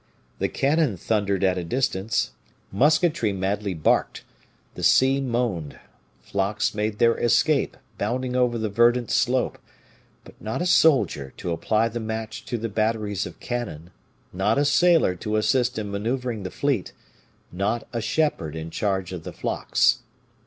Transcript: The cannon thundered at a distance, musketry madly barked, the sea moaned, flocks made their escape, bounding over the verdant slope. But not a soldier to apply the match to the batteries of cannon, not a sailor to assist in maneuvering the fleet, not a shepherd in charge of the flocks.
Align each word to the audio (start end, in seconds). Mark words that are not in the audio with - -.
The 0.39 0.49
cannon 0.49 0.97
thundered 0.97 1.43
at 1.43 1.59
a 1.59 1.63
distance, 1.63 2.31
musketry 2.71 3.31
madly 3.33 3.75
barked, 3.75 4.23
the 4.73 4.81
sea 4.81 5.21
moaned, 5.21 5.77
flocks 6.23 6.73
made 6.73 6.97
their 6.97 7.15
escape, 7.19 7.77
bounding 7.99 8.35
over 8.35 8.57
the 8.57 8.67
verdant 8.67 9.11
slope. 9.11 9.59
But 10.23 10.41
not 10.41 10.59
a 10.59 10.65
soldier 10.65 11.35
to 11.37 11.51
apply 11.51 11.89
the 11.89 11.99
match 11.99 12.45
to 12.45 12.57
the 12.57 12.67
batteries 12.67 13.27
of 13.27 13.39
cannon, 13.39 13.91
not 14.33 14.57
a 14.57 14.65
sailor 14.65 15.13
to 15.17 15.35
assist 15.35 15.77
in 15.77 15.91
maneuvering 15.91 16.41
the 16.41 16.49
fleet, 16.49 16.93
not 17.51 17.87
a 17.93 18.01
shepherd 18.01 18.55
in 18.55 18.71
charge 18.71 19.13
of 19.13 19.23
the 19.23 19.31
flocks. 19.31 19.99